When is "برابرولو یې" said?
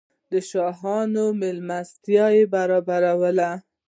2.51-3.51